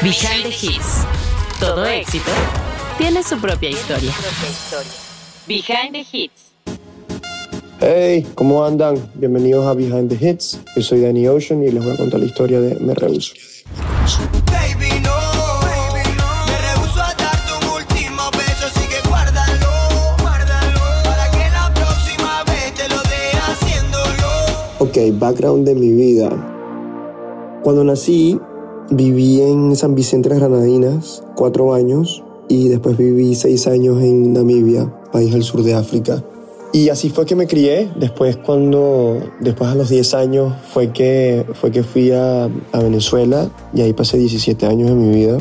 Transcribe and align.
Behind 0.00 0.44
the 0.44 0.50
Hits. 0.50 1.04
Todo 1.58 1.84
éxito 1.84 2.30
tiene 2.98 3.20
su 3.24 3.36
propia 3.40 3.68
historia. 3.68 4.12
Behind 5.48 5.92
the 5.92 6.06
Hits. 6.12 6.52
Hey, 7.80 8.24
¿cómo 8.36 8.64
andan? 8.64 9.10
Bienvenidos 9.14 9.66
a 9.66 9.74
Behind 9.74 10.08
the 10.08 10.14
Hits. 10.24 10.60
Yo 10.76 10.82
soy 10.82 11.00
Danny 11.00 11.26
Ocean 11.26 11.64
y 11.64 11.72
les 11.72 11.82
voy 11.82 11.94
a 11.94 11.96
contar 11.96 12.20
la 12.20 12.26
historia 12.26 12.60
de 12.60 12.76
Me 12.76 12.94
Rehuso. 12.94 13.34
Baby, 14.46 15.00
no, 15.02 15.10
baby, 15.62 16.08
no. 16.16 16.46
Me 16.46 16.58
rehuso 16.58 17.02
a 17.02 17.12
darte 17.14 17.52
un 17.60 17.68
último 17.72 18.30
beso, 18.30 18.66
así 18.66 18.86
que 18.88 19.08
guárdalo, 19.08 19.68
guárdalo. 20.22 20.80
Para 21.02 21.28
que 21.32 21.50
la 21.50 21.74
próxima 21.74 22.44
vez 22.44 22.72
te 22.74 22.88
lo 22.88 23.02
dé 23.02 23.32
haciéndolo. 23.48 24.28
Ok, 24.78 25.18
background 25.18 25.66
de 25.66 25.74
mi 25.74 25.90
vida. 25.90 26.30
Cuando 27.64 27.82
nací, 27.82 28.38
viví 28.90 29.40
en 29.40 29.76
San 29.76 29.94
Vicente 29.94 30.28
las 30.28 30.38
Granadinas, 30.38 31.22
cuatro 31.34 31.74
años, 31.74 32.22
y 32.48 32.68
después 32.68 32.96
viví 32.96 33.34
seis 33.34 33.66
años 33.66 34.02
en 34.02 34.32
Namibia, 34.32 34.92
país 35.12 35.34
al 35.34 35.42
sur 35.42 35.62
de 35.62 35.74
África. 35.74 36.22
Y 36.72 36.90
así 36.90 37.08
fue 37.08 37.24
que 37.24 37.34
me 37.34 37.46
crié. 37.46 37.90
Después, 37.98 38.36
cuando, 38.36 39.18
después 39.40 39.70
a 39.70 39.74
los 39.74 39.88
10 39.88 40.14
años, 40.14 40.54
fue 40.70 40.92
que, 40.92 41.46
fue 41.54 41.70
que 41.70 41.82
fui 41.82 42.10
a, 42.10 42.44
a 42.44 42.78
Venezuela 42.80 43.48
y 43.72 43.80
ahí 43.80 43.94
pasé 43.94 44.18
17 44.18 44.66
años 44.66 44.90
de 44.90 44.94
mi 44.94 45.14
vida. 45.14 45.38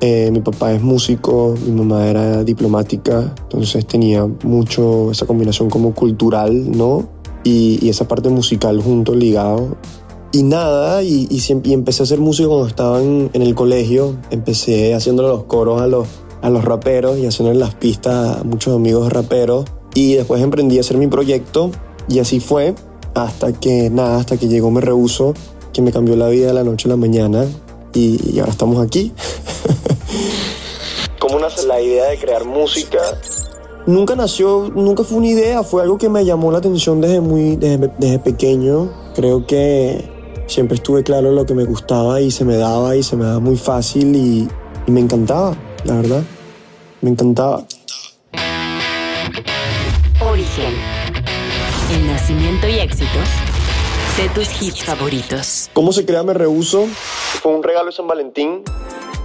Eh, 0.00 0.30
mi 0.30 0.40
papá 0.40 0.72
es 0.72 0.80
músico, 0.80 1.56
mi 1.66 1.72
mamá 1.72 2.06
era 2.06 2.44
diplomática, 2.44 3.34
entonces 3.42 3.84
tenía 3.84 4.28
mucho 4.44 5.10
esa 5.10 5.26
combinación 5.26 5.68
como 5.68 5.92
cultural, 5.92 6.70
¿no? 6.70 7.08
Y, 7.42 7.84
y 7.84 7.88
esa 7.88 8.06
parte 8.06 8.28
musical 8.28 8.80
junto, 8.80 9.16
ligado. 9.16 9.76
Y 10.32 10.42
nada, 10.42 11.02
y, 11.02 11.26
y, 11.30 11.40
siempre, 11.40 11.70
y 11.70 11.74
empecé 11.74 12.02
a 12.02 12.04
hacer 12.04 12.18
música 12.18 12.48
cuando 12.48 12.66
estaba 12.66 13.02
en, 13.02 13.30
en 13.32 13.42
el 13.42 13.54
colegio. 13.54 14.16
Empecé 14.30 14.94
haciéndole 14.94 15.28
los 15.28 15.44
coros 15.44 15.80
a 15.80 15.86
los, 15.86 16.06
a 16.42 16.50
los 16.50 16.64
raperos 16.64 17.18
y 17.18 17.26
haciéndole 17.26 17.58
las 17.58 17.74
pistas 17.74 18.38
a 18.38 18.44
muchos 18.44 18.74
amigos 18.74 19.10
raperos. 19.12 19.64
Y 19.94 20.14
después 20.14 20.42
emprendí 20.42 20.76
a 20.76 20.80
hacer 20.80 20.98
mi 20.98 21.06
proyecto 21.06 21.70
y 22.08 22.18
así 22.18 22.40
fue 22.40 22.74
hasta 23.14 23.52
que 23.52 23.90
nada, 23.90 24.18
hasta 24.18 24.36
que 24.36 24.48
llegó 24.48 24.70
Me 24.70 24.80
Rehuso, 24.80 25.34
que 25.72 25.82
me 25.82 25.92
cambió 25.92 26.14
la 26.16 26.28
vida 26.28 26.48
de 26.48 26.54
la 26.54 26.64
noche 26.64 26.88
a 26.88 26.90
la 26.90 26.96
mañana 26.96 27.46
y, 27.94 28.20
y 28.34 28.38
ahora 28.38 28.52
estamos 28.52 28.84
aquí. 28.84 29.12
¿Cómo 31.18 31.38
nace 31.40 31.66
la 31.66 31.80
idea 31.80 32.04
de 32.10 32.18
crear 32.18 32.44
música? 32.44 32.98
Nunca 33.86 34.14
nació, 34.14 34.70
nunca 34.74 35.02
fue 35.02 35.18
una 35.18 35.28
idea, 35.28 35.62
fue 35.62 35.82
algo 35.82 35.96
que 35.96 36.08
me 36.08 36.24
llamó 36.24 36.52
la 36.52 36.58
atención 36.58 37.00
desde 37.00 37.20
muy, 37.20 37.56
desde, 37.56 37.90
desde 37.98 38.18
pequeño. 38.18 38.90
Creo 39.14 39.46
que 39.46 40.17
siempre 40.48 40.76
estuve 40.76 41.04
claro 41.04 41.30
lo 41.30 41.46
que 41.46 41.54
me 41.54 41.64
gustaba 41.64 42.20
y 42.20 42.30
se 42.30 42.44
me 42.44 42.56
daba 42.56 42.96
y 42.96 43.02
se 43.02 43.16
me 43.16 43.24
daba 43.24 43.38
muy 43.38 43.56
fácil 43.56 44.16
y, 44.16 44.48
y 44.86 44.90
me 44.90 45.00
encantaba, 45.00 45.56
la 45.84 45.94
verdad. 45.94 46.22
Me 47.00 47.10
encantaba. 47.10 47.64
Origen. 50.20 50.74
El 51.92 52.06
nacimiento 52.06 52.66
y 52.68 52.80
éxito 52.80 53.18
de 54.16 54.28
tus 54.30 54.60
hits 54.60 54.82
favoritos. 54.82 55.70
¿Cómo 55.72 55.92
se 55.92 56.04
crea 56.04 56.24
Me 56.24 56.34
Rehuso? 56.34 56.86
Fue 57.40 57.52
un 57.54 57.62
regalo 57.62 57.86
de 57.86 57.92
San 57.92 58.08
Valentín. 58.08 58.62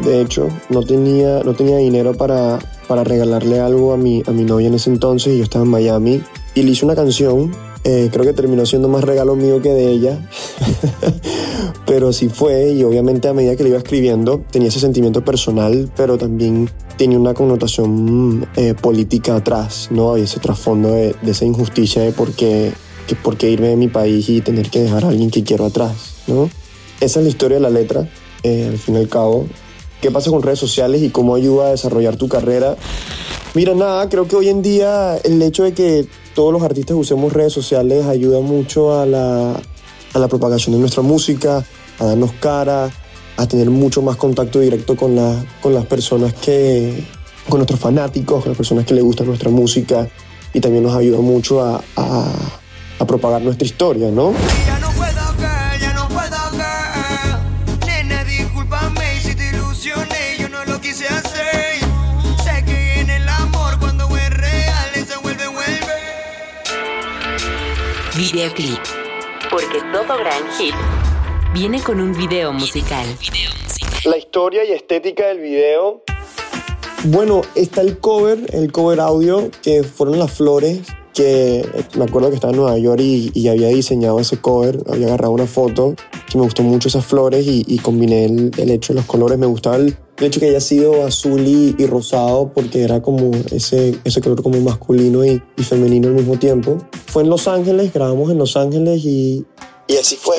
De 0.00 0.20
hecho, 0.20 0.48
no 0.68 0.82
tenía, 0.82 1.40
no 1.42 1.54
tenía 1.54 1.78
dinero 1.78 2.14
para, 2.14 2.58
para 2.86 3.02
regalarle 3.02 3.60
algo 3.60 3.92
a 3.92 3.96
mi, 3.96 4.22
a 4.26 4.30
mi 4.32 4.44
novia 4.44 4.66
en 4.66 4.74
ese 4.74 4.90
entonces 4.90 5.32
y 5.32 5.38
yo 5.38 5.44
estaba 5.44 5.64
en 5.64 5.70
Miami. 5.70 6.22
Y 6.54 6.62
le 6.62 6.72
hice 6.72 6.84
una 6.84 6.94
canción. 6.94 7.52
Eh, 7.84 8.08
creo 8.12 8.24
que 8.24 8.32
terminó 8.32 8.66
siendo 8.66 8.88
más 8.88 9.04
regalo 9.04 9.36
mío 9.36 9.62
que 9.62 9.70
de 9.70 9.90
ella. 9.90 10.18
pero 11.86 12.12
sí 12.12 12.28
fue 12.28 12.70
y 12.70 12.82
obviamente 12.84 13.28
a 13.28 13.34
medida 13.34 13.56
que 13.56 13.62
le 13.62 13.68
iba 13.70 13.78
escribiendo 13.78 14.42
tenía 14.50 14.68
ese 14.68 14.80
sentimiento 14.80 15.24
personal, 15.24 15.90
pero 15.96 16.18
también 16.18 16.70
tenía 16.96 17.18
una 17.18 17.34
connotación 17.34 18.46
eh, 18.56 18.74
política 18.74 19.36
atrás, 19.36 19.88
¿no? 19.90 20.12
Había 20.12 20.24
ese 20.24 20.40
trasfondo 20.40 20.92
de, 20.92 21.14
esa 21.26 21.44
injusticia 21.44 22.02
de 22.02 22.12
por 22.12 22.32
qué, 22.32 22.72
que 23.06 23.14
por 23.14 23.36
qué 23.36 23.50
irme 23.50 23.68
de 23.68 23.76
mi 23.76 23.88
país 23.88 24.28
y 24.28 24.40
tener 24.40 24.70
que 24.70 24.80
dejar 24.80 25.04
a 25.04 25.08
alguien 25.08 25.30
que 25.30 25.44
quiero 25.44 25.66
atrás, 25.66 26.22
¿no? 26.26 26.48
Esa 27.00 27.20
es 27.20 27.24
la 27.24 27.30
historia 27.30 27.56
de 27.58 27.62
la 27.62 27.70
letra, 27.70 28.08
eh, 28.42 28.68
al 28.70 28.78
fin 28.78 28.94
y 28.94 28.98
al 28.98 29.08
cabo. 29.08 29.46
¿Qué 30.00 30.10
pasa 30.10 30.30
con 30.30 30.42
redes 30.42 30.58
sociales 30.58 31.02
y 31.02 31.10
cómo 31.10 31.34
ayuda 31.34 31.68
a 31.68 31.70
desarrollar 31.70 32.16
tu 32.16 32.28
carrera? 32.28 32.76
Mira, 33.54 33.74
nada, 33.74 34.08
creo 34.08 34.26
que 34.26 34.36
hoy 34.36 34.48
en 34.48 34.62
día 34.62 35.16
el 35.22 35.40
hecho 35.40 35.64
de 35.64 35.72
que 35.72 36.06
todos 36.34 36.52
los 36.52 36.62
artistas 36.62 36.96
usemos 36.96 37.32
redes 37.32 37.52
sociales 37.52 38.06
ayuda 38.06 38.40
mucho 38.40 38.98
a 38.98 39.06
la, 39.06 39.54
a 40.12 40.18
la 40.18 40.28
propagación 40.28 40.74
de 40.74 40.80
nuestra 40.80 41.02
música, 41.02 41.64
a 41.98 42.04
darnos 42.04 42.32
cara, 42.40 42.90
a 43.36 43.46
tener 43.46 43.70
mucho 43.70 44.02
más 44.02 44.16
contacto 44.16 44.60
directo 44.60 44.96
con, 44.96 45.16
la, 45.16 45.44
con 45.62 45.74
las 45.74 45.86
personas 45.86 46.34
que, 46.34 47.04
con 47.48 47.58
nuestros 47.58 47.80
fanáticos, 47.80 48.42
con 48.42 48.50
las 48.50 48.56
personas 48.56 48.84
que 48.84 48.94
les 48.94 49.04
gusta 49.04 49.24
nuestra 49.24 49.50
música 49.50 50.08
y 50.52 50.60
también 50.60 50.84
nos 50.84 50.94
ayuda 50.94 51.18
mucho 51.18 51.62
a, 51.62 51.82
a, 51.96 52.32
a 52.98 53.06
propagar 53.06 53.42
nuestra 53.42 53.66
historia, 53.66 54.10
¿no? 54.10 54.32
Videoclip. 68.32 68.78
Porque 69.50 69.80
todo 69.92 70.16
gran 70.16 70.50
hit 70.56 70.74
viene 71.52 71.82
con 71.82 72.00
un 72.00 72.16
video 72.16 72.54
musical. 72.54 73.04
La 74.06 74.16
historia 74.16 74.64
y 74.64 74.72
estética 74.72 75.26
del 75.26 75.40
video. 75.40 76.02
Bueno, 77.04 77.42
está 77.54 77.82
el 77.82 77.98
cover, 77.98 78.38
el 78.54 78.72
cover 78.72 79.00
audio, 79.00 79.50
que 79.62 79.82
fueron 79.82 80.18
las 80.18 80.32
flores, 80.32 80.80
que 81.12 81.68
me 81.98 82.04
acuerdo 82.04 82.30
que 82.30 82.36
estaba 82.36 82.52
en 82.52 82.60
Nueva 82.60 82.78
York 82.78 83.02
y, 83.02 83.30
y 83.34 83.48
había 83.48 83.68
diseñado 83.68 84.18
ese 84.18 84.38
cover, 84.38 84.78
había 84.90 85.08
agarrado 85.08 85.32
una 85.32 85.46
foto, 85.46 85.94
que 86.26 86.38
me 86.38 86.44
gustó 86.44 86.62
mucho 86.62 86.88
esas 86.88 87.04
flores 87.04 87.46
y, 87.46 87.62
y 87.68 87.78
combiné 87.78 88.24
el, 88.24 88.50
el 88.56 88.70
hecho 88.70 88.94
de 88.94 89.00
los 89.00 89.06
colores, 89.06 89.38
me 89.38 89.46
gustaba 89.46 89.76
el, 89.76 89.98
el 90.18 90.24
hecho 90.24 90.40
que 90.40 90.46
haya 90.48 90.60
sido 90.60 91.04
azul 91.04 91.40
y, 91.46 91.74
y 91.78 91.86
rosado, 91.86 92.50
porque 92.54 92.82
era 92.82 93.02
como 93.02 93.32
ese, 93.50 93.98
ese 94.04 94.20
color 94.20 94.42
como 94.42 94.60
masculino 94.60 95.24
y, 95.24 95.42
y 95.56 95.62
femenino 95.64 96.08
al 96.08 96.14
mismo 96.14 96.38
tiempo. 96.38 96.78
Fue 97.06 97.22
en 97.22 97.30
Los 97.30 97.48
Ángeles, 97.48 97.92
grabamos 97.92 98.30
en 98.30 98.38
Los 98.38 98.56
Ángeles 98.56 99.04
y, 99.04 99.44
y 99.88 99.96
así 99.96 100.16
fue. 100.16 100.36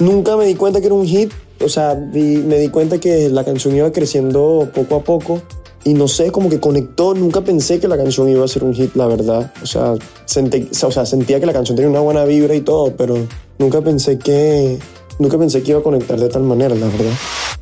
Nunca 0.00 0.36
me 0.36 0.46
di 0.46 0.54
cuenta 0.54 0.80
que 0.80 0.86
era 0.86 0.94
un 0.94 1.06
hit, 1.06 1.30
o 1.64 1.68
sea, 1.68 1.94
vi- 1.94 2.36
me 2.38 2.58
di 2.58 2.68
cuenta 2.68 2.98
que 2.98 3.28
la 3.28 3.44
canción 3.44 3.74
iba 3.76 3.90
creciendo 3.92 4.68
poco 4.74 4.96
a 4.96 5.04
poco 5.04 5.42
y 5.84 5.94
no 5.94 6.06
sé, 6.08 6.30
como 6.30 6.48
que 6.50 6.60
conectó, 6.60 7.14
nunca 7.14 7.40
pensé 7.40 7.78
que 7.80 7.88
la 7.88 7.96
canción 7.96 8.28
iba 8.28 8.44
a 8.44 8.48
ser 8.48 8.62
un 8.64 8.74
hit, 8.74 8.94
la 8.94 9.06
verdad. 9.06 9.52
O 9.62 9.66
sea, 9.66 9.94
sentí- 10.26 10.68
o 10.84 10.90
sea, 10.90 11.06
sentía 11.06 11.40
que 11.40 11.46
la 11.46 11.52
canción 11.52 11.76
tenía 11.76 11.90
una 11.90 12.00
buena 12.00 12.24
vibra 12.24 12.54
y 12.54 12.60
todo, 12.60 12.94
pero 12.96 13.16
nunca 13.58 13.80
pensé 13.80 14.18
que 14.18 14.78
nunca 15.18 15.38
pensé 15.38 15.62
que 15.62 15.70
iba 15.70 15.80
a 15.80 15.82
conectar 15.84 16.18
de 16.20 16.28
tal 16.28 16.42
manera, 16.42 16.74
la 16.74 16.86
verdad. 16.86 17.12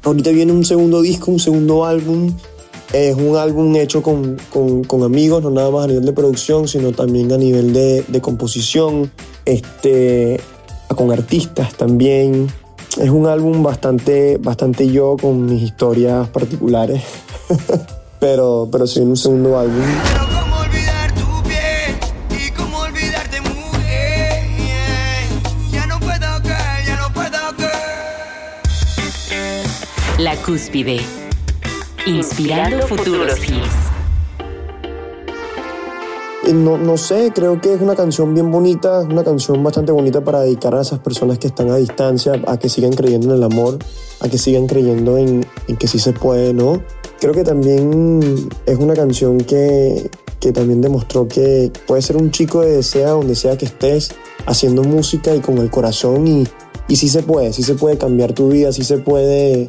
Ahorita 0.07 0.31
viene 0.31 0.53
un 0.53 0.65
segundo 0.65 1.03
disco, 1.03 1.33
un 1.33 1.41
segundo 1.41 1.85
álbum. 1.85 2.33
Es 2.93 3.17
un 3.17 3.35
álbum 3.37 3.75
hecho 3.75 4.03
con, 4.03 4.37
con- 4.87 5.03
amigos, 5.03 5.43
no 5.43 5.51
nada 5.51 5.69
más 5.73 5.87
a 5.87 5.87
nivel 5.89 6.05
de 6.07 6.13
producción, 6.13 6.69
sino 6.69 6.93
también 6.93 7.33
a 7.33 7.37
nivel 7.37 7.73
de, 7.73 8.05
de 8.07 8.21
composición, 8.21 9.11
este, 9.45 10.41
con 10.95 11.11
artistas 11.11 11.75
también. 11.75 12.47
Es 13.01 13.11
un 13.11 13.27
álbum 13.27 13.65
bastante, 13.65 14.39
bastante 14.39 14.89
yo 14.89 15.17
con 15.21 15.45
mis 15.45 15.61
historias 15.61 16.29
particulares. 16.29 17.03
pero, 18.21 18.69
pero 18.71 18.87
sí, 18.87 19.01
un 19.01 19.17
segundo 19.17 19.59
álbum. 19.59 19.83
La 30.27 30.35
cúspide. 30.43 30.99
Inspirando 32.05 32.85
futuros 32.89 33.39
hits. 33.39 33.77
Eh, 36.45 36.53
No, 36.53 36.79
no 36.79 36.97
sé, 36.97 37.31
creo 37.33 37.61
que 37.61 37.73
es 37.73 37.81
una 37.81 37.95
canción 37.95 38.35
bien 38.35 38.51
bonita, 38.51 39.03
una 39.03 39.23
canción 39.23 39.63
bastante 39.63 39.93
bonita 39.93 40.25
para 40.25 40.41
dedicar 40.41 40.75
a 40.75 40.81
esas 40.81 40.99
personas 40.99 41.39
que 41.39 41.47
están 41.47 41.71
a 41.71 41.77
distancia, 41.77 42.43
a 42.49 42.59
que 42.59 42.69
sigan 42.69 42.93
creyendo 42.93 43.29
en 43.29 43.37
el 43.37 43.45
amor, 43.45 43.79
a 44.19 44.29
que 44.29 44.37
sigan 44.37 44.67
creyendo 44.67 45.17
en, 45.17 45.47
que 45.79 45.87
sí 45.87 46.01
se 46.01 46.13
puede, 46.13 46.53
¿no? 46.53 46.83
Creo 47.21 47.33
que 47.33 47.45
también 47.45 48.49
es 48.67 48.79
una 48.79 48.95
canción 48.95 49.39
que, 49.39 50.11
que 50.41 50.51
también 50.51 50.81
demostró 50.81 51.29
que 51.29 51.71
puedes 51.87 52.05
ser 52.05 52.17
un 52.17 52.33
chico 52.33 52.63
de 52.63 52.83
sea 52.83 53.11
donde 53.11 53.37
sea 53.37 53.57
que 53.57 53.67
estés, 53.67 54.11
haciendo 54.45 54.83
música 54.83 55.33
y 55.37 55.39
con 55.39 55.59
el 55.59 55.71
corazón 55.71 56.27
y, 56.27 56.49
y 56.89 56.97
sí 56.97 57.09
se 57.09 57.23
puede, 57.23 57.53
sí 57.53 57.63
se 57.63 57.75
puede 57.75 57.97
cambiar 57.97 58.33
tu 58.33 58.49
vida, 58.49 58.73
sí 58.73 58.83
se 58.83 58.99
puede, 58.99 59.69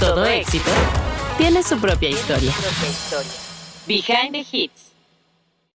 Todo 0.00 0.24
éxito 0.24 0.70
tiene 1.36 1.62
su 1.62 1.78
propia 1.78 2.08
historia. 2.08 2.52
Behind 3.86 4.32
the 4.32 4.46
Hits. 4.50 4.92